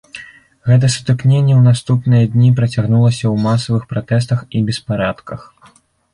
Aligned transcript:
Гэта 0.69 0.87
сутыкненне 0.93 1.53
ў 1.55 1.61
наступныя 1.69 2.23
дні 2.37 2.49
працягнулася 2.61 3.23
ў 3.33 3.45
масавых 3.45 3.83
пратэстах 3.93 4.39
і 4.55 4.65
беспарадках. 4.73 5.41